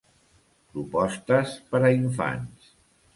Propostes 0.71 1.53
per 1.73 1.83
a 1.83 1.91
infants. 1.99 2.73